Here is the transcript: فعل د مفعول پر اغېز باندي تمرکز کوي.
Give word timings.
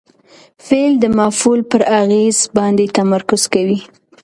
فعل 0.65 0.93
د 0.99 1.05
مفعول 1.19 1.61
پر 1.71 1.81
اغېز 2.01 2.37
باندي 2.55 2.87
تمرکز 2.97 3.41
کوي. 3.53 3.79